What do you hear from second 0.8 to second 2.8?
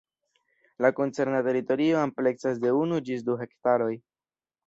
La koncerna teritorio ampleksas de